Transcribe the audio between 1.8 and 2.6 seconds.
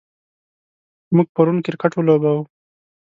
ولوباوه.